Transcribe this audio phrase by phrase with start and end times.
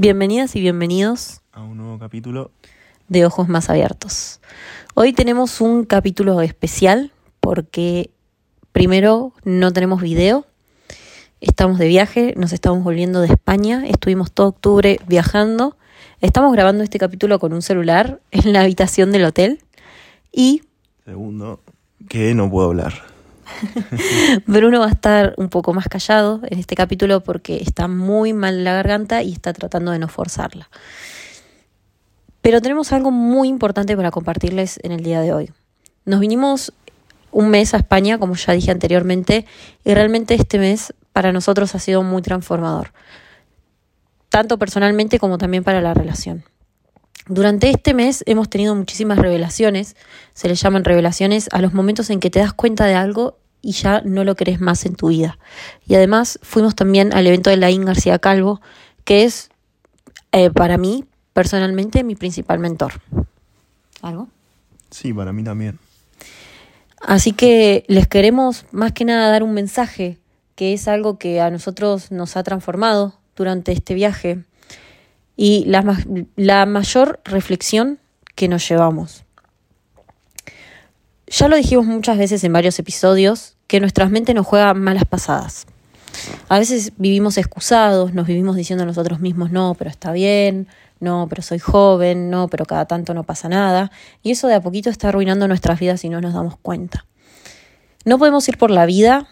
[0.00, 2.52] Bienvenidas y bienvenidos a un nuevo capítulo.
[3.08, 4.40] de Ojos Más Abiertos.
[4.94, 8.12] Hoy tenemos un capítulo especial porque
[8.70, 10.46] primero no tenemos video,
[11.40, 15.76] estamos de viaje, nos estamos volviendo de España, estuvimos todo octubre viajando,
[16.20, 19.58] estamos grabando este capítulo con un celular en la habitación del hotel.
[20.30, 20.62] Y...
[21.06, 21.58] Segundo,
[22.08, 23.17] que no puedo hablar.
[24.46, 28.64] Bruno va a estar un poco más callado en este capítulo porque está muy mal
[28.64, 30.68] la garganta y está tratando de no forzarla.
[32.42, 35.50] Pero tenemos algo muy importante para compartirles en el día de hoy.
[36.04, 36.72] Nos vinimos
[37.30, 39.44] un mes a España, como ya dije anteriormente,
[39.84, 42.92] y realmente este mes para nosotros ha sido muy transformador,
[44.28, 46.44] tanto personalmente como también para la relación.
[47.28, 49.96] Durante este mes hemos tenido muchísimas revelaciones,
[50.32, 53.72] se le llaman revelaciones a los momentos en que te das cuenta de algo y
[53.72, 55.38] ya no lo querés más en tu vida.
[55.86, 58.62] Y además fuimos también al evento de Laín García Calvo,
[59.04, 59.50] que es
[60.32, 61.04] eh, para mí
[61.34, 62.94] personalmente mi principal mentor.
[64.00, 64.28] ¿Algo?
[64.90, 65.78] Sí, para mí también.
[67.00, 70.18] Así que les queremos más que nada dar un mensaje,
[70.54, 74.44] que es algo que a nosotros nos ha transformado durante este viaje
[75.40, 75.96] y la,
[76.34, 78.00] la mayor reflexión
[78.34, 79.24] que nos llevamos.
[81.28, 85.66] Ya lo dijimos muchas veces en varios episodios, que nuestras mentes nos juegan malas pasadas.
[86.48, 90.66] A veces vivimos excusados, nos vivimos diciendo a nosotros mismos, no, pero está bien,
[90.98, 93.92] no, pero soy joven, no, pero cada tanto no pasa nada.
[94.24, 97.06] Y eso de a poquito está arruinando nuestras vidas y no nos damos cuenta.
[98.04, 99.28] No podemos ir por la vida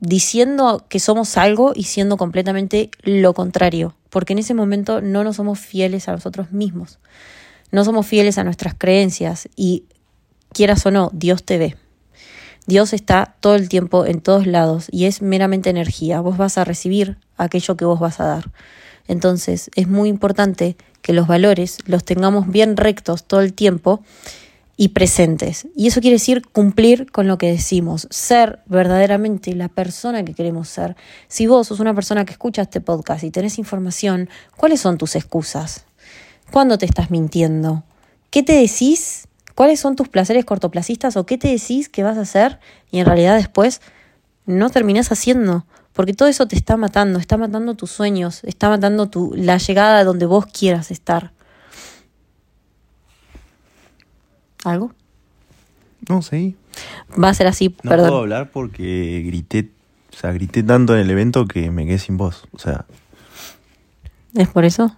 [0.00, 5.36] diciendo que somos algo y siendo completamente lo contrario, porque en ese momento no nos
[5.36, 6.98] somos fieles a nosotros mismos,
[7.70, 9.84] no somos fieles a nuestras creencias y
[10.54, 11.76] quieras o no, Dios te ve.
[12.66, 16.22] Dios está todo el tiempo en todos lados y es meramente energía.
[16.22, 18.50] Vos vas a recibir aquello que vos vas a dar.
[19.06, 24.02] Entonces es muy importante que los valores los tengamos bien rectos todo el tiempo
[24.76, 25.66] y presentes.
[25.74, 30.68] Y eso quiere decir cumplir con lo que decimos, ser verdaderamente la persona que queremos
[30.68, 30.96] ser.
[31.28, 35.16] Si vos sos una persona que escucha este podcast y tenés información, ¿cuáles son tus
[35.16, 35.86] excusas?
[36.50, 37.84] ¿Cuándo te estás mintiendo?
[38.30, 39.28] ¿Qué te decís?
[39.54, 43.06] ¿Cuáles son tus placeres cortoplacistas o qué te decís que vas a hacer y en
[43.06, 43.80] realidad después
[44.44, 45.64] no terminás haciendo?
[45.94, 50.04] Porque todo eso te está matando, está matando tus sueños, está matando tu, la llegada
[50.04, 51.32] donde vos quieras estar.
[54.66, 54.90] ¿Algo?
[56.08, 56.56] No, sí.
[57.22, 58.06] Va a ser así, no perdón.
[58.06, 59.70] No puedo hablar porque grité,
[60.12, 62.48] o sea, grité tanto en el evento que me quedé sin voz.
[62.50, 62.84] O sea.
[64.34, 64.96] ¿Es por eso?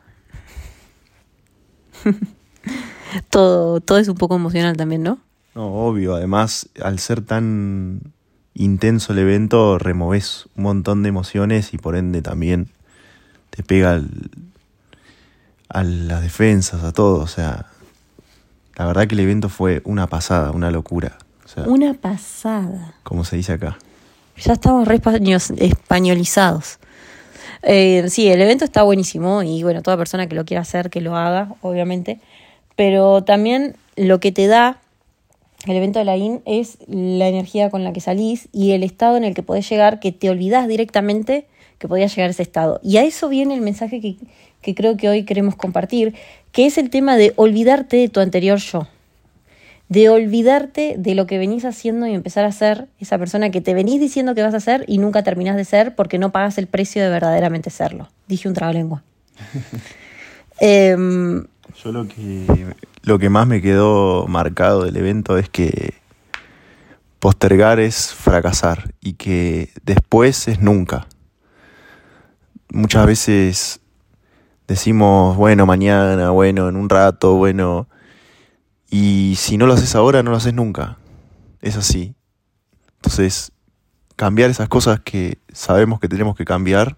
[3.30, 5.18] todo, todo es un poco emocional también, ¿no?
[5.54, 6.14] No, obvio.
[6.14, 8.00] Además, al ser tan
[8.54, 12.68] intenso el evento, removes un montón de emociones y por ende también
[13.50, 14.30] te pega al,
[15.68, 17.20] a las defensas, a todo.
[17.20, 17.66] O sea,
[18.78, 21.18] la verdad que el evento fue una pasada, una locura.
[21.44, 22.94] O sea, una pasada.
[23.02, 23.76] Como se dice acá.
[24.36, 25.00] Ya estamos re
[25.58, 26.78] españolizados.
[27.64, 31.00] Eh, sí, el evento está buenísimo y bueno, toda persona que lo quiera hacer, que
[31.00, 32.20] lo haga, obviamente.
[32.76, 34.78] Pero también lo que te da
[35.66, 39.16] el evento de la IN es la energía con la que salís y el estado
[39.16, 42.80] en el que podés llegar, que te olvidás directamente que podías llegar a ese estado.
[42.82, 44.16] Y a eso viene el mensaje que,
[44.62, 46.14] que creo que hoy queremos compartir,
[46.52, 48.88] que es el tema de olvidarte de tu anterior yo,
[49.88, 53.74] de olvidarte de lo que venís haciendo y empezar a ser esa persona que te
[53.74, 56.66] venís diciendo que vas a ser y nunca terminás de ser porque no pagas el
[56.66, 58.08] precio de verdaderamente serlo.
[58.26, 59.02] Dije un trabalengua.
[60.60, 60.96] eh,
[61.82, 65.94] Yo lo que, lo que más me quedó marcado del evento es que
[67.18, 71.06] postergar es fracasar y que después es nunca.
[72.70, 73.80] Muchas veces
[74.68, 77.88] decimos, bueno, mañana, bueno, en un rato, bueno,
[78.90, 80.98] y si no lo haces ahora, no lo haces nunca.
[81.60, 82.14] Es así.
[82.96, 83.50] Entonces,
[84.14, 86.96] cambiar esas cosas que sabemos que tenemos que cambiar,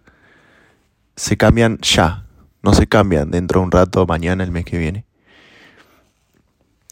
[1.16, 2.24] se cambian ya,
[2.62, 5.04] no se cambian dentro de un rato, mañana, el mes que viene.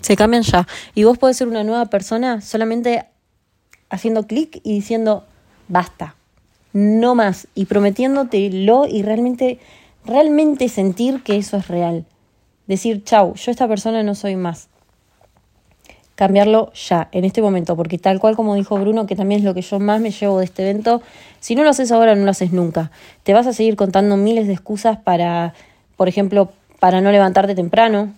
[0.01, 0.67] Se cambian ya.
[0.95, 3.05] Y vos podés ser una nueva persona solamente
[3.91, 5.27] haciendo clic y diciendo,
[5.67, 6.15] basta,
[6.73, 7.49] no más.
[7.55, 9.59] Y prometiéndotelo y realmente,
[10.09, 12.05] realmente sentir que eso es real.
[12.67, 14.69] Decir, chau, yo esta persona no soy más.
[16.15, 19.55] Cambiarlo ya, en este momento, porque tal cual como dijo Bruno, que también es lo
[19.55, 21.01] que yo más me llevo de este evento,
[21.39, 22.91] si no lo haces ahora, no lo haces nunca.
[23.23, 25.55] Te vas a seguir contando miles de excusas para,
[25.97, 26.51] por ejemplo,
[26.81, 28.13] para no levantarte temprano,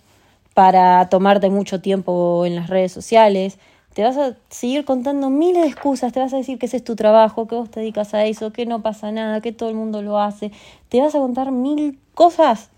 [0.54, 3.58] para tomarte mucho tiempo en las redes sociales.
[3.94, 6.84] Te vas a seguir contando miles de excusas, te vas a decir que ese es
[6.84, 9.74] tu trabajo, que vos te dedicas a eso, que no pasa nada, que todo el
[9.74, 10.52] mundo lo hace.
[10.88, 12.70] Te vas a contar mil cosas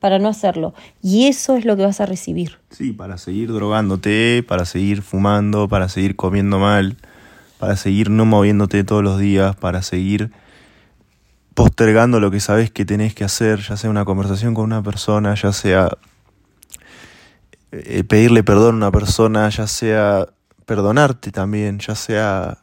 [0.00, 0.74] para no hacerlo.
[1.02, 2.58] Y eso es lo que vas a recibir.
[2.70, 6.96] Sí, para seguir drogándote, para seguir fumando, para seguir comiendo mal,
[7.58, 10.30] para seguir no moviéndote todos los días, para seguir
[11.54, 15.34] postergando lo que sabes que tenés que hacer, ya sea una conversación con una persona,
[15.34, 15.88] ya sea
[17.72, 20.26] eh, pedirle perdón a una persona, ya sea
[20.66, 22.58] perdonarte también, ya sea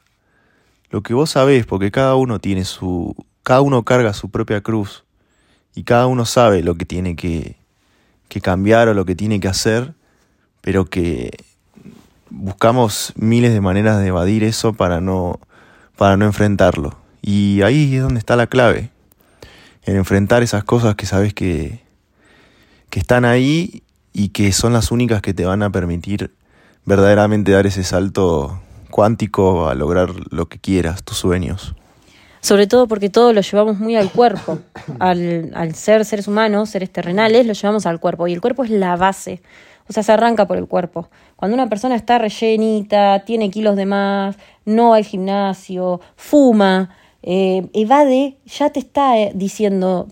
[0.89, 5.05] lo que vos sabés, porque cada uno tiene su, cada uno carga su propia cruz
[5.73, 7.55] y cada uno sabe lo que tiene que,
[8.27, 9.93] que cambiar o lo que tiene que hacer,
[10.61, 11.31] pero que
[12.29, 15.39] buscamos miles de maneras de evadir eso para no,
[15.97, 16.97] para no enfrentarlo.
[17.21, 18.91] Y ahí es donde está la clave,
[19.83, 21.81] en enfrentar esas cosas que sabes que,
[22.89, 26.31] que están ahí y que son las únicas que te van a permitir
[26.85, 28.59] verdaderamente dar ese salto
[28.89, 31.75] cuántico a lograr lo que quieras, tus sueños.
[32.41, 34.59] Sobre todo porque todo lo llevamos muy al cuerpo.
[34.99, 38.27] Al, ser seres humanos, seres terrenales, lo llevamos al cuerpo.
[38.27, 39.41] Y el cuerpo es la base.
[39.87, 41.09] O sea, se arranca por el cuerpo.
[41.37, 44.35] Cuando una persona está rellenita, tiene kilos de más,
[44.65, 46.89] no va al gimnasio, fuma,
[47.21, 50.07] eh, evade, ya te está eh, diciendo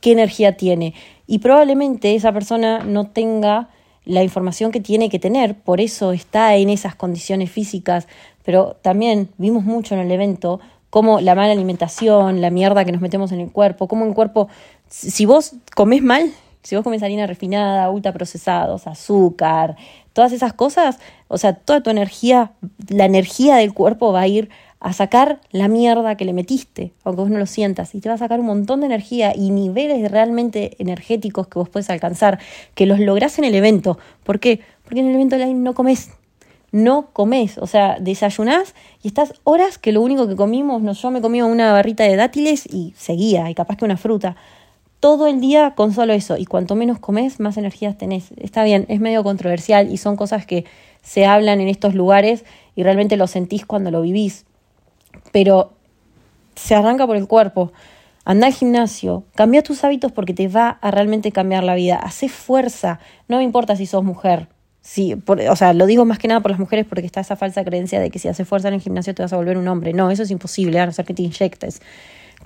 [0.00, 0.94] qué energía tiene.
[1.26, 3.68] Y probablemente esa persona no tenga
[4.04, 8.08] la información que tiene que tener, por eso está en esas condiciones físicas,
[8.44, 10.60] pero también vimos mucho en el evento
[10.90, 14.48] cómo la mala alimentación, la mierda que nos metemos en el cuerpo, cómo el cuerpo,
[14.88, 16.30] si vos comes mal,
[16.62, 19.76] si vos comes harina refinada, ultraprocesados, azúcar,
[20.12, 20.98] todas esas cosas,
[21.28, 22.52] o sea, toda tu energía,
[22.88, 24.50] la energía del cuerpo va a ir
[24.82, 28.16] a sacar la mierda que le metiste, aunque vos no lo sientas, y te va
[28.16, 32.40] a sacar un montón de energía y niveles realmente energéticos que vos puedes alcanzar,
[32.74, 33.96] que los lográs en el evento.
[34.24, 34.60] ¿Por qué?
[34.82, 36.10] Porque en el evento online no comes,
[36.72, 38.74] no comes, o sea, desayunás
[39.04, 42.16] y estás horas que lo único que comimos, no, yo me comía una barrita de
[42.16, 44.34] dátiles y seguía, y capaz que una fruta
[44.98, 46.36] todo el día con solo eso.
[46.36, 48.30] Y cuanto menos comes, más energías tenés.
[48.36, 50.64] Está bien, es medio controversial y son cosas que
[51.02, 52.44] se hablan en estos lugares
[52.76, 54.44] y realmente lo sentís cuando lo vivís.
[55.32, 55.72] Pero
[56.54, 57.72] se arranca por el cuerpo.
[58.24, 61.96] Anda al gimnasio, cambia tus hábitos porque te va a realmente cambiar la vida.
[61.96, 64.46] Hacé fuerza, no me importa si sos mujer.
[64.80, 67.64] Sí, o sea, lo digo más que nada por las mujeres porque está esa falsa
[67.64, 69.92] creencia de que si haces fuerza en el gimnasio te vas a volver un hombre.
[69.92, 71.80] No, eso es imposible, a no ser que te inyectes.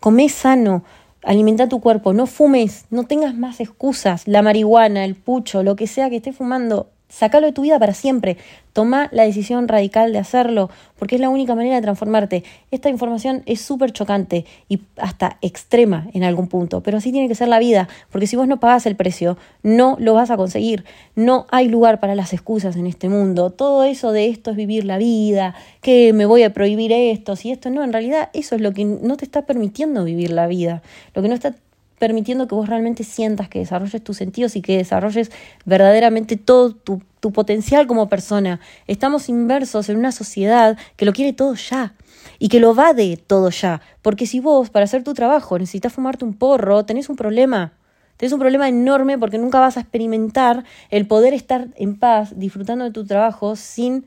[0.01, 0.85] Come sano,
[1.23, 5.87] alimenta tu cuerpo, no fumes, no tengas más excusas, la marihuana, el pucho, lo que
[5.87, 8.37] sea que estés fumando, Sácalo de tu vida para siempre.
[8.73, 12.45] Toma la decisión radical de hacerlo, porque es la única manera de transformarte.
[12.71, 17.35] Esta información es súper chocante y hasta extrema en algún punto, pero así tiene que
[17.35, 20.85] ser la vida, porque si vos no pagás el precio, no lo vas a conseguir.
[21.15, 23.51] No hay lugar para las excusas en este mundo.
[23.51, 27.53] Todo eso de esto es vivir la vida, que me voy a prohibir esto, si
[27.53, 30.83] esto no, en realidad eso es lo que no te está permitiendo vivir la vida.
[31.15, 31.55] Lo que no está
[31.99, 35.31] permitiendo que vos realmente sientas que desarrolles tus sentidos y que desarrolles
[35.65, 38.61] verdaderamente todo tu, tu potencial como persona.
[38.87, 41.95] Estamos inversos en una sociedad que lo quiere todo ya
[42.39, 43.81] y que lo va de todo ya.
[44.03, 47.73] Porque si vos, para hacer tu trabajo, necesitas fumarte un porro, tenés un problema.
[48.17, 52.85] Tenés un problema enorme porque nunca vas a experimentar el poder estar en paz, disfrutando
[52.85, 54.07] de tu trabajo, sin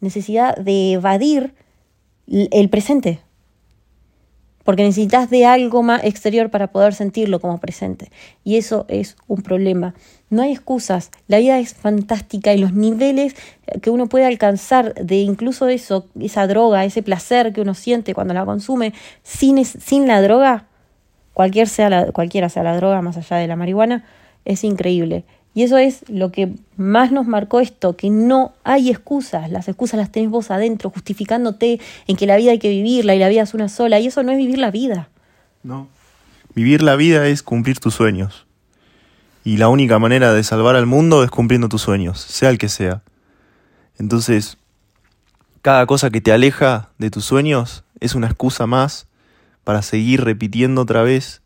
[0.00, 1.54] necesidad de evadir
[2.26, 3.20] el presente
[4.64, 8.10] porque necesitas de algo más exterior para poder sentirlo como presente.
[8.44, 9.94] Y eso es un problema.
[10.30, 13.34] No hay excusas, la vida es fantástica y los niveles
[13.80, 18.34] que uno puede alcanzar de incluso eso, esa droga, ese placer que uno siente cuando
[18.34, 20.66] la consume, sin, sin la droga,
[21.34, 24.04] cualquier sea la, cualquiera sea la droga, más allá de la marihuana,
[24.44, 25.24] es increíble.
[25.54, 29.98] Y eso es lo que más nos marcó esto, que no hay excusas, las excusas
[29.98, 33.42] las tenés vos adentro, justificándote en que la vida hay que vivirla y la vida
[33.42, 35.10] es una sola, y eso no es vivir la vida.
[35.62, 35.88] No.
[36.54, 38.46] Vivir la vida es cumplir tus sueños.
[39.44, 42.68] Y la única manera de salvar al mundo es cumpliendo tus sueños, sea el que
[42.68, 43.02] sea.
[43.98, 44.56] Entonces,
[45.60, 49.06] cada cosa que te aleja de tus sueños es una excusa más
[49.64, 51.42] para seguir repitiendo otra vez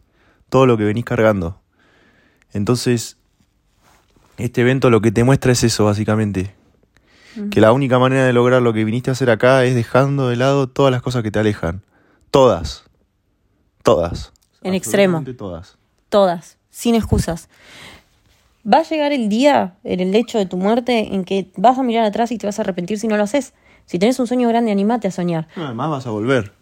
[0.48, 1.60] todo lo que venís cargando.
[2.52, 3.16] Entonces,
[4.38, 6.54] este evento lo que te muestra es eso, básicamente.
[7.50, 10.36] Que la única manera de lograr lo que viniste a hacer acá es dejando de
[10.36, 11.82] lado todas las cosas que te alejan.
[12.30, 12.84] Todas.
[13.82, 14.32] Todas.
[14.62, 15.22] En extremo.
[15.36, 15.76] Todas.
[16.08, 16.56] Todas.
[16.70, 17.48] Sin excusas.
[18.66, 21.82] Va a llegar el día, en el hecho de tu muerte, en que vas a
[21.82, 23.52] mirar atrás y te vas a arrepentir si no lo haces.
[23.84, 25.46] Si tenés un sueño grande, animate a soñar.
[25.54, 26.52] además vas a volver.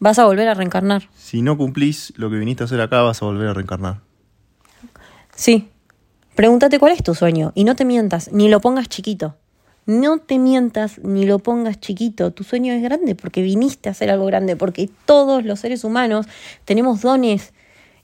[0.00, 1.08] Vas a volver a reencarnar.
[1.16, 4.00] Si no cumplís lo que viniste a hacer acá, vas a volver a reencarnar.
[5.34, 5.68] Sí,
[6.38, 9.34] Pregúntate cuál es tu sueño y no te mientas, ni lo pongas chiquito.
[9.86, 12.30] No te mientas ni lo pongas chiquito.
[12.32, 16.26] Tu sueño es grande porque viniste a hacer algo grande, porque todos los seres humanos
[16.64, 17.52] tenemos dones.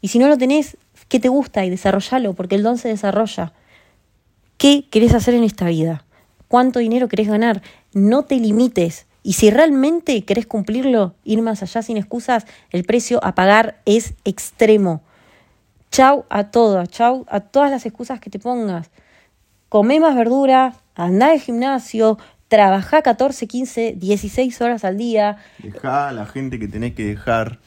[0.00, 0.76] Y si no lo tenés,
[1.06, 3.52] qué te gusta y desarrollalo, porque el don se desarrolla.
[4.58, 6.04] ¿Qué querés hacer en esta vida?
[6.48, 7.62] ¿Cuánto dinero querés ganar?
[7.92, 9.06] No te limites.
[9.22, 14.14] Y si realmente querés cumplirlo, ir más allá sin excusas, el precio a pagar es
[14.24, 15.02] extremo.
[15.94, 18.90] Chau a todo, chau a todas las excusas que te pongas.
[19.68, 25.36] Come más verdura, anda al gimnasio, trabaja 14, 15, 16 horas al día.
[25.60, 27.60] Deja a la gente que tenés que dejar.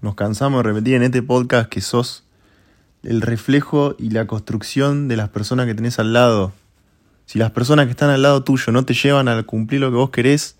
[0.00, 2.24] Nos cansamos de repetir en este podcast que sos
[3.04, 6.54] el reflejo y la construcción de las personas que tenés al lado.
[7.26, 9.96] Si las personas que están al lado tuyo no te llevan a cumplir lo que
[9.96, 10.56] vos querés,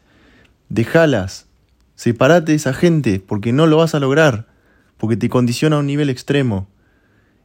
[0.69, 1.47] dejalas.
[1.97, 4.47] Separate de esa gente porque no lo vas a lograr,
[4.99, 6.67] porque te condiciona a un nivel extremo.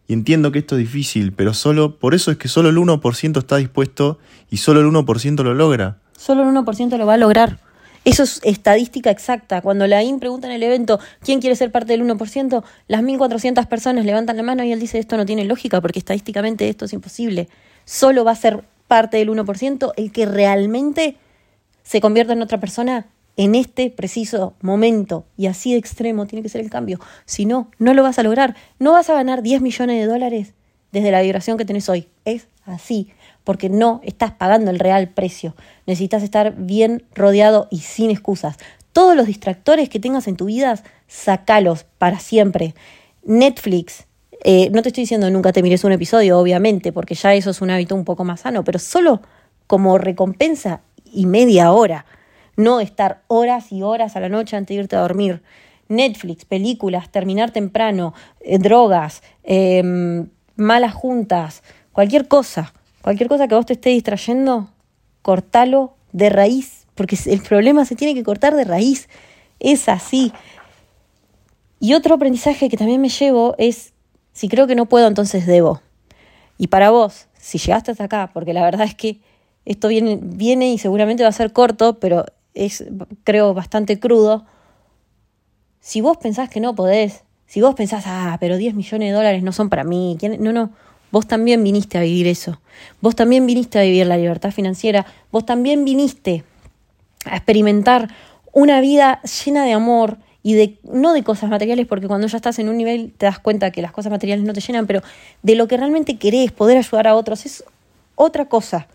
[0.08, 3.38] Y entiendo que esto es difícil, pero solo por eso es que solo el 1%
[3.38, 6.00] está dispuesto y solo el 1% lo logra.
[6.17, 7.60] Solo el 1% lo va a lograr.
[8.03, 9.62] Eso es estadística exacta.
[9.62, 13.67] Cuando la IN pregunta en el evento quién quiere ser parte del 1%, las 1.400
[13.67, 16.93] personas levantan la mano y él dice esto no tiene lógica porque estadísticamente esto es
[16.93, 17.48] imposible.
[17.86, 21.15] Solo va a ser parte del 1% el que realmente
[21.84, 23.05] se convierta en otra persona
[23.41, 27.00] en este preciso momento y así de extremo tiene que ser el cambio.
[27.25, 28.55] Si no, no lo vas a lograr.
[28.77, 30.53] No vas a ganar 10 millones de dólares
[30.91, 32.07] desde la vibración que tenés hoy.
[32.24, 33.10] Es así
[33.43, 35.55] porque no estás pagando el real precio.
[35.88, 38.57] Necesitas estar bien rodeado y sin excusas.
[38.93, 42.75] Todos los distractores que tengas en tu vida, sacalos para siempre.
[43.24, 44.05] Netflix,
[44.43, 47.60] eh, no te estoy diciendo nunca te mires un episodio, obviamente, porque ya eso es
[47.60, 49.19] un hábito un poco más sano, pero solo
[49.65, 50.81] como recompensa
[51.12, 52.05] y media hora.
[52.58, 55.41] No estar horas y horas a la noche antes de irte a dormir.
[55.88, 62.74] Netflix, películas, terminar temprano, eh, drogas, em, malas juntas, cualquier cosa.
[63.01, 64.70] Cualquier cosa que vos te esté distrayendo,
[65.22, 69.10] cortalo de raíz, porque el problema se tiene que cortar de raíz.
[69.60, 70.31] Es así.
[71.79, 73.93] Y otro aprendizaje que también me llevo es,
[74.34, 75.81] si creo que no puedo, entonces debo.
[76.58, 79.20] Y para vos, si llegaste hasta acá, porque la verdad es que
[79.65, 82.86] esto viene, viene y seguramente va a ser corto, pero es,
[83.24, 84.46] creo, bastante crudo.
[85.79, 89.43] Si vos pensás que no podés, si vos pensás, ah, pero 10 millones de dólares
[89.43, 90.72] no son para mí, no, no,
[91.12, 92.62] Vos también viniste a vivir eso.
[93.01, 95.05] Vos también viniste a vivir la libertad financiera.
[95.31, 96.46] Vos también viniste
[97.25, 98.10] a experimentar
[98.53, 102.58] una vida llena de amor y de no de cosas materiales, porque cuando ya estás
[102.60, 105.01] en un nivel te das cuenta que las cosas materiales no te llenan, pero
[105.43, 107.63] de lo que realmente querés, poder ayudar a otros, es
[108.15, 108.88] otra cosa.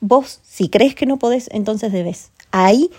[0.00, 2.30] Vos, si crees que no podés, entonces debes.
[2.50, 2.90] Ahí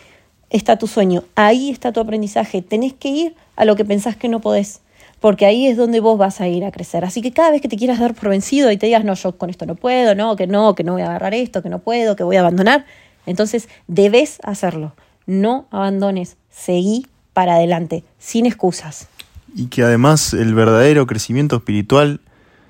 [0.49, 2.61] está tu sueño, ahí está tu aprendizaje.
[2.61, 4.81] Tenés que ir a lo que pensás que no podés
[5.19, 7.03] porque ahí es donde vos vas a ir a crecer.
[7.03, 9.37] Así que cada vez que te quieras dar por vencido y te digas, no, yo
[9.37, 11.79] con esto no puedo, no, que no, que no voy a agarrar esto, que no
[11.79, 12.85] puedo, que voy a abandonar,
[13.25, 14.95] entonces debes hacerlo.
[15.25, 19.07] No abandones, seguí para adelante, sin excusas.
[19.55, 22.21] Y que además el verdadero crecimiento espiritual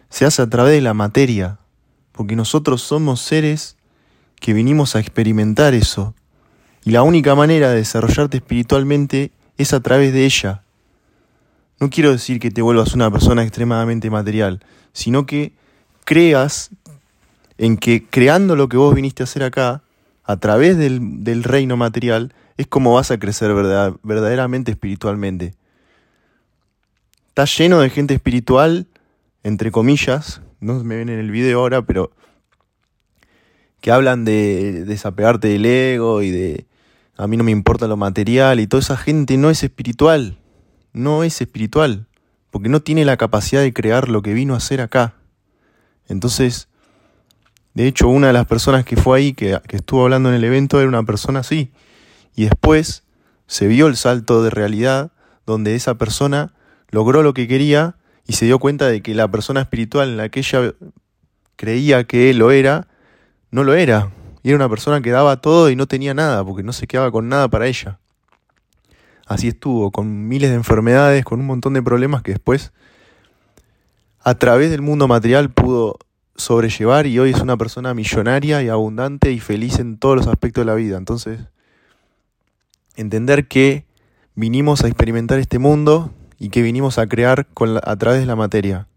[0.10, 1.60] se hace a través de la materia,
[2.12, 3.78] porque nosotros somos seres
[4.40, 6.16] que vinimos a experimentar eso.
[6.84, 10.64] Y la única manera de desarrollarte espiritualmente es a través de ella,
[11.80, 14.60] no quiero decir que te vuelvas una persona extremadamente material,
[14.92, 15.54] sino que
[16.04, 16.72] creas
[17.58, 19.82] en que creando lo que vos viniste a hacer acá,
[20.26, 23.54] a través del, reino material, es como vas a crecer
[24.04, 25.54] verdaderamente espiritualmente.
[27.30, 28.88] Está lleno de gente espiritual,
[29.44, 32.12] entre comillas, no me ven en el video ahora, pero
[33.80, 36.66] que hablan de desapegarte del ego y de
[37.20, 40.40] a mí no me importa lo material y toda esa gente no es espiritual
[40.94, 42.08] no es espiritual,
[42.52, 45.16] porque no tiene la capacidad de crear lo que vino a hacer acá.
[46.08, 46.68] Entonces,
[47.74, 50.80] de hecho, una de las personas que fue ahí, que, estuvo hablando en el evento,
[50.80, 51.72] era una persona así.
[52.36, 53.04] Y después
[53.48, 55.12] se vio el salto de realidad
[55.46, 56.54] donde esa persona
[56.90, 57.96] logró lo que quería
[58.26, 60.74] y se dio cuenta de que la persona espiritual en la que ella
[61.56, 62.88] creía que él lo era,
[63.52, 64.12] no lo era.
[64.44, 67.12] Y era una persona que daba todo y no tenía nada, porque no se quedaba
[67.12, 68.00] con nada para ella
[69.30, 72.74] así estuvo, con miles de enfermedades, con un montón de problemas que después,
[74.22, 76.00] a través del mundo material, pudo
[76.36, 80.64] sobrellevar y hoy es una persona millonaria y abundante y feliz en todos los aspectos
[80.64, 80.98] de la vida.
[80.98, 81.42] Entonces,
[82.96, 83.86] entender que
[84.34, 88.36] vinimos a experimentar este mundo y que vinimos a crear con a través de la
[88.36, 88.88] materia.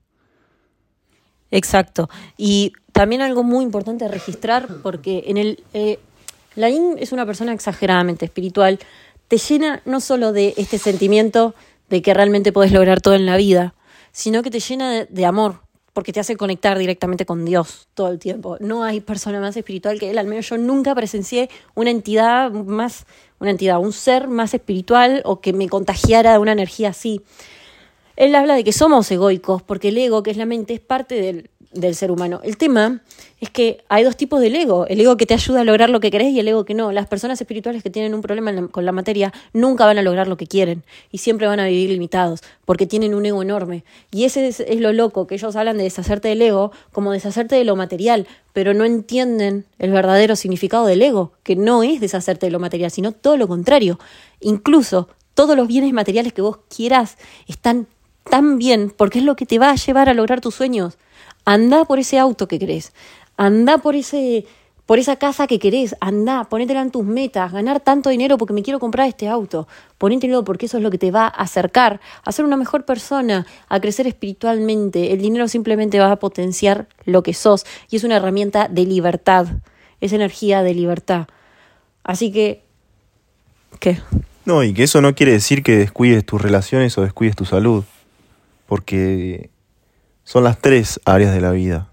[1.50, 2.08] Exacto.
[2.38, 5.98] Y también algo muy importante registrar, porque en el eh,
[6.54, 8.78] Laín es una persona exageradamente espiritual,
[9.28, 11.54] te llena no solo de este sentimiento
[11.88, 13.74] de que realmente puedes lograr todo en la vida,
[14.12, 15.60] sino que te llena de, amor,
[15.94, 18.58] porque te hace conectar directamente con Dios todo el tiempo.
[18.60, 23.06] No hay persona más espiritual que Él, al menos yo nunca presencié una entidad más,
[23.40, 27.22] una entidad, un ser más espiritual o que me contagiara de una energía así.
[28.16, 31.14] él habla de que somos egoicos, porque el ego, que es la mente, es parte
[31.14, 32.40] del, del ser humano.
[32.44, 33.00] El tema
[33.40, 36.00] es que hay dos tipos del ego, el ego que te ayuda a lograr lo
[36.00, 36.92] que querés y el ego que no.
[36.92, 40.36] Las personas espirituales que tienen un problema con la materia nunca van a lograr lo
[40.36, 43.84] que quieren y siempre van a vivir limitados porque tienen un ego enorme.
[44.10, 47.56] Y ese es, es lo loco, que ellos hablan de deshacerte del ego como deshacerte
[47.56, 52.46] de lo material, pero no entienden el verdadero significado del ego, que no es deshacerte
[52.46, 53.98] de lo material, sino todo lo contrario.
[54.40, 57.86] Incluso todos los bienes materiales que vos quieras están
[58.28, 60.98] tan bien porque es lo que te va a llevar a lograr tus sueños.
[61.44, 62.92] Anda por ese auto que querés,
[63.36, 64.46] anda por ese
[64.86, 68.62] por esa casa que querés, anda, ponétela en tus metas, ganar tanto dinero porque me
[68.62, 72.32] quiero comprar este auto, ponételo porque eso es lo que te va a acercar a
[72.32, 75.12] ser una mejor persona, a crecer espiritualmente.
[75.12, 79.46] El dinero simplemente va a potenciar lo que sos y es una herramienta de libertad,
[80.00, 81.28] es energía de libertad.
[82.02, 82.64] Así que,
[83.78, 83.98] ¿qué?
[84.44, 87.84] No, y que eso no quiere decir que descuides tus relaciones o descuides tu salud,
[88.72, 89.50] porque
[90.24, 91.92] son las tres áreas de la vida.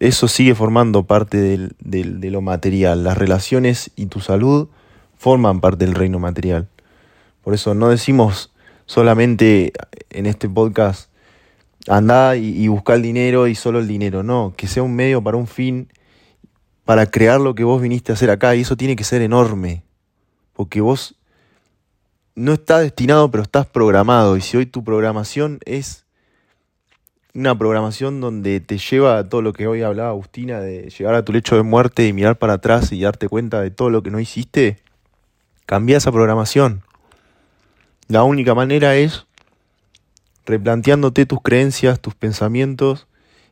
[0.00, 1.38] Eso sigue formando parte
[1.78, 3.04] de lo material.
[3.04, 4.66] Las relaciones y tu salud
[5.16, 6.66] forman parte del reino material.
[7.44, 8.52] Por eso no decimos
[8.86, 9.72] solamente
[10.10, 11.08] en este podcast
[11.86, 14.24] anda y, y busca el dinero y solo el dinero.
[14.24, 15.86] No, que sea un medio para un fin,
[16.84, 18.56] para crear lo que vos viniste a hacer acá.
[18.56, 19.84] Y eso tiene que ser enorme.
[20.52, 21.14] Porque vos
[22.38, 24.36] no estás destinado, pero estás programado.
[24.36, 26.04] Y si hoy tu programación es
[27.34, 31.24] una programación donde te lleva a todo lo que hoy hablaba Agustina, de llegar a
[31.24, 34.10] tu lecho de muerte y mirar para atrás y darte cuenta de todo lo que
[34.10, 34.78] no hiciste,
[35.66, 36.82] cambia esa programación.
[38.06, 39.26] La única manera es
[40.46, 43.06] replanteándote tus creencias, tus pensamientos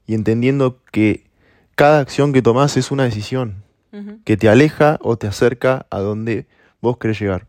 [0.06, 1.26] y entendiendo que
[1.74, 3.64] cada acción que tomas es una decisión
[4.24, 6.46] que te aleja o te acerca a donde
[6.82, 7.46] vos querés llegar.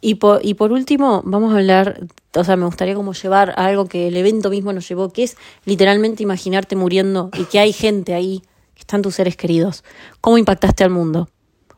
[0.00, 3.66] Y por, y por último, vamos a hablar, o sea, me gustaría como llevar a
[3.66, 7.72] algo que el evento mismo nos llevó, que es literalmente imaginarte muriendo y que hay
[7.72, 8.42] gente ahí,
[8.74, 9.84] que están tus seres queridos.
[10.22, 11.28] ¿Cómo impactaste al mundo?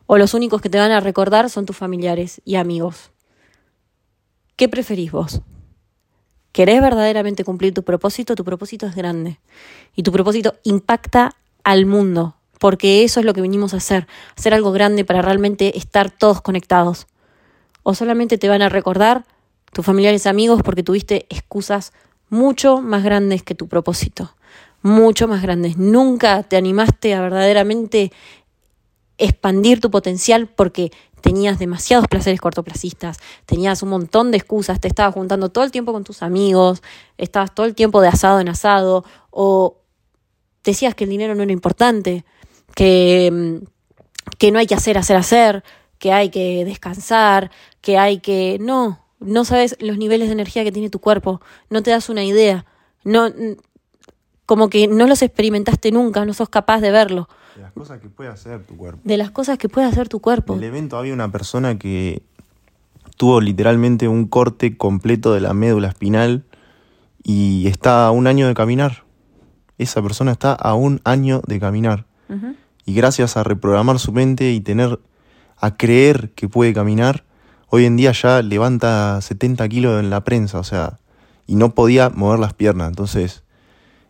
[0.05, 3.11] O los únicos que te van a recordar son tus familiares y amigos.
[4.55, 5.41] ¿Qué preferís vos?
[6.53, 8.35] ¿Querés verdaderamente cumplir tu propósito?
[8.35, 9.39] Tu propósito es grande.
[9.95, 14.53] Y tu propósito impacta al mundo, porque eso es lo que vinimos a hacer, hacer
[14.53, 17.07] algo grande para realmente estar todos conectados
[17.83, 19.25] o solamente te van a recordar
[19.71, 21.93] tus familiares amigos porque tuviste excusas
[22.29, 24.35] mucho más grandes que tu propósito,
[24.81, 25.77] mucho más grandes.
[25.77, 28.11] Nunca te animaste a verdaderamente
[29.17, 30.91] expandir tu potencial porque
[31.21, 35.93] tenías demasiados placeres cortoplacistas, tenías un montón de excusas, te estabas juntando todo el tiempo
[35.93, 36.83] con tus amigos,
[37.17, 39.77] estabas todo el tiempo de asado en asado, o
[40.63, 42.25] decías que el dinero no era importante,
[42.75, 43.61] que,
[44.37, 45.63] que no hay que hacer, hacer, hacer,
[46.03, 48.57] que hay que descansar, que hay que...
[48.59, 51.39] No, no sabes los niveles de energía que tiene tu cuerpo,
[51.69, 52.65] no te das una idea,
[53.05, 53.29] no,
[54.45, 57.29] como que no los experimentaste nunca, no sos capaz de verlo.
[57.55, 58.99] De las cosas que puede hacer tu cuerpo.
[59.05, 60.55] De las cosas que puede hacer tu cuerpo.
[60.55, 62.21] En el evento había una persona que
[63.15, 66.43] tuvo literalmente un corte completo de la médula espinal
[67.23, 69.05] y está a un año de caminar.
[69.77, 72.07] Esa persona está a un año de caminar.
[72.85, 74.99] Y gracias a reprogramar su mente y tener
[75.63, 77.23] a creer que puede caminar,
[77.69, 80.99] hoy en día ya levanta 70 kilos en la prensa, o sea,
[81.47, 82.89] y no podía mover las piernas.
[82.89, 83.43] Entonces,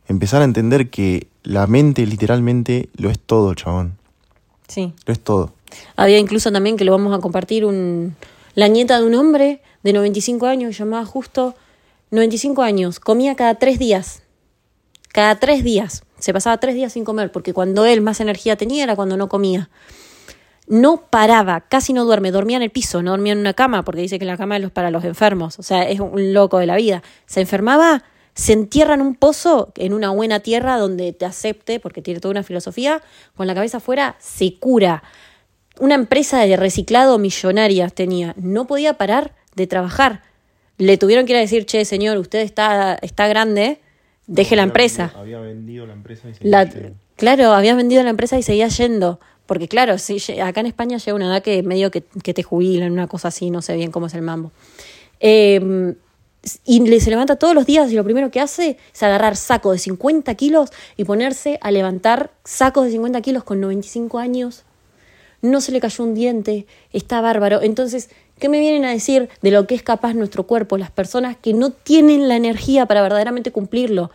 [0.08, 4.00] empezar a entender que la mente literalmente lo es todo, chabón.
[4.68, 4.94] Sí.
[5.06, 5.54] Lo es todo.
[5.96, 8.16] Había incluso también que lo vamos a compartir un,
[8.56, 11.54] la nieta de un hombre de 95 años, llamaba justo
[12.10, 14.24] 95 años, comía cada tres días.
[15.12, 16.02] Cada tres días.
[16.18, 19.30] Se pasaba tres días sin comer, porque cuando él más energía tenía era cuando no
[19.30, 19.70] comía
[20.74, 24.02] no paraba, casi no duerme, dormía en el piso, no dormía en una cama, porque
[24.02, 26.76] dice que la cama es para los enfermos, o sea, es un loco de la
[26.78, 27.04] vida.
[27.28, 32.02] Se enfermaba, se entierra en un pozo, en una buena tierra donde te acepte, porque
[32.02, 33.04] tiene toda una filosofía,
[33.38, 35.04] con la cabeza afuera, se cura.
[35.80, 40.24] Una empresa de reciclado millonaria tenía, no podía parar de trabajar.
[40.80, 43.80] Le tuvieron que ir a decir, che, señor, usted está, está grande,
[44.26, 45.14] deje la empresa.
[45.16, 49.20] Había vendido la empresa y seguía Claro, había vendido la empresa y seguía yendo.
[49.54, 52.92] Porque claro, si, acá en España llega una edad que medio que, que, te jubilan,
[52.92, 54.52] una cosa así, no sé bien cómo es el mambo.
[55.20, 55.94] Eh,
[56.66, 59.78] y se levanta todos los días y lo primero que hace es agarrar saco de
[59.78, 64.64] 50 kilos y ponerse a levantar sacos de 50 kilos con 95 años.
[65.44, 67.62] No se le cayó un diente, está bárbaro.
[67.62, 70.80] Entonces, ¿qué me vienen a decir de lo que es capaz nuestro cuerpo?
[70.80, 74.10] Las personas que no tienen la energía para verdaderamente cumplirlo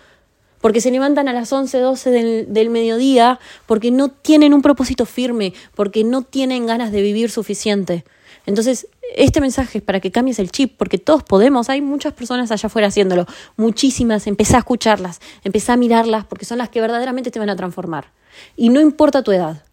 [0.60, 5.06] porque se levantan a las 11, 12 del, del, mediodía, porque no tienen un propósito
[5.06, 8.04] firme, porque no tienen ganas de vivir suficiente.
[8.46, 12.50] Entonces, este mensaje es para que cambies el chip, porque todos podemos, hay muchas personas
[12.50, 17.30] allá afuera haciéndolo, muchísimas, empezá a escucharlas, empezá a mirarlas, porque son las que verdaderamente
[17.30, 18.12] te van a transformar.
[18.56, 19.64] Y no importa tu edad,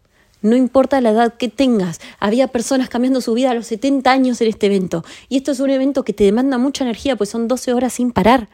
[0.42, 4.42] no importa la edad que tengas, había personas cambiando su vida a los 70 años
[4.42, 5.04] en este evento.
[5.30, 8.12] Y esto es un evento que te demanda mucha energía, pues son 12 horas sin
[8.12, 8.48] parar.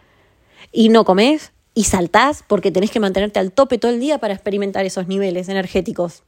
[0.71, 4.33] Y no comes y saltás porque tenés que mantenerte al tope todo el día para
[4.33, 6.23] experimentar esos niveles energéticos.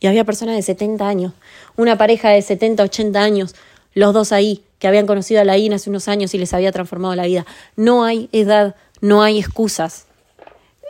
[0.00, 1.32] Y había personas de 70 años,
[1.76, 3.54] una pareja de 70, 80 años,
[3.94, 6.72] los dos ahí, que habían conocido a la INA hace unos años y les había
[6.72, 7.46] transformado la vida.
[7.76, 10.06] No hay edad, no hay excusas.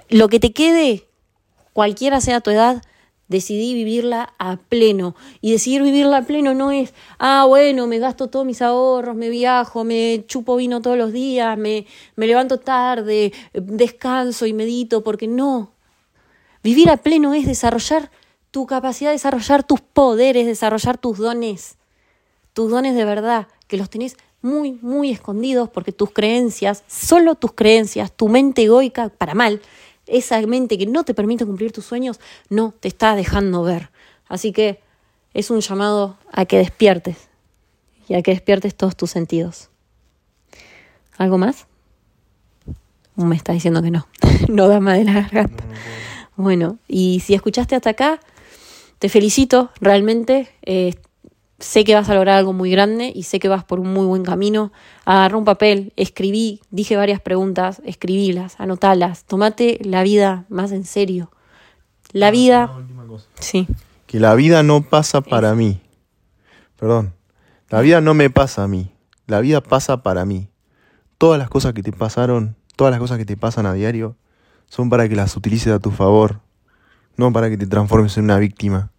[0.08, 1.04] Lo que te quede,
[1.74, 2.82] cualquiera sea tu edad,
[3.32, 5.16] decidí vivirla a pleno.
[5.40, 9.28] Y decidir vivirla a pleno no es, ah, bueno, me gasto todos mis ahorros, me
[9.28, 15.26] viajo, me chupo vino todos los días, me, me levanto tarde, descanso y medito, porque
[15.26, 15.72] no.
[16.62, 18.10] Vivir a pleno es desarrollar
[18.52, 21.76] tu capacidad de desarrollar tus poderes, desarrollar tus dones,
[22.52, 27.52] tus dones de verdad, que los tenés muy, muy escondidos porque tus creencias, solo tus
[27.52, 29.62] creencias, tu mente egoica, para mal,
[30.06, 33.90] esa mente que no te permite cumplir tus sueños, no te está dejando ver.
[34.28, 34.80] Así que
[35.34, 37.28] es un llamado a que despiertes
[38.08, 39.70] y a que despiertes todos tus sentidos.
[41.16, 41.66] ¿Algo más?
[43.16, 44.06] Me está diciendo que no,
[44.48, 45.64] no da más de la garganta.
[46.36, 48.20] Bueno, y si escuchaste hasta acá,
[48.98, 50.48] te felicito, realmente.
[50.62, 50.94] Eh,
[51.62, 54.04] sé que vas a lograr algo muy grande y sé que vas por un muy
[54.04, 54.72] buen camino.
[55.04, 59.24] Agarra un papel, escribí, dije varias preguntas, escribílas, anotalas.
[59.24, 61.30] Tomate la vida más en serio.
[62.12, 62.70] La vida.
[63.38, 63.68] Sí.
[64.06, 65.80] Que la vida no pasa para mí.
[66.78, 67.14] Perdón.
[67.70, 68.92] La vida no me pasa a mí.
[69.26, 70.48] La vida pasa para mí.
[71.16, 74.16] Todas las cosas que te pasaron, todas las cosas que te pasan a diario,
[74.68, 76.40] son para que las utilices a tu favor,
[77.16, 78.90] no para que te transformes en una víctima.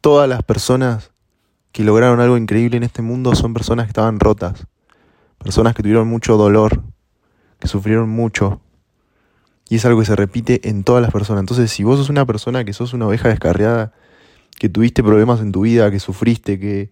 [0.00, 1.10] Todas las personas
[1.76, 4.66] que lograron algo increíble en este mundo son personas que estaban rotas,
[5.36, 6.82] personas que tuvieron mucho dolor,
[7.58, 8.62] que sufrieron mucho.
[9.68, 11.40] Y es algo que se repite en todas las personas.
[11.40, 13.92] Entonces, si vos sos una persona que sos una oveja descarriada,
[14.58, 16.88] que tuviste problemas en tu vida, que sufriste, que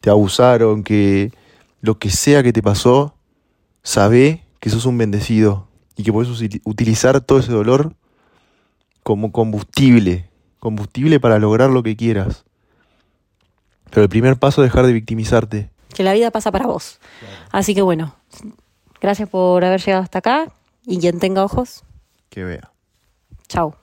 [0.00, 1.32] te abusaron, que
[1.80, 3.16] lo que sea que te pasó,
[3.82, 6.30] sabe que sos un bendecido y que puedes
[6.62, 7.92] utilizar todo ese dolor
[9.02, 12.44] como combustible, combustible para lograr lo que quieras.
[13.90, 15.70] Pero el primer paso es dejar de victimizarte.
[15.94, 17.00] Que la vida pasa para vos.
[17.50, 18.14] Así que bueno,
[19.00, 20.52] gracias por haber llegado hasta acá
[20.86, 21.84] y quien tenga ojos.
[22.30, 22.70] Que vea.
[23.48, 23.76] Chao.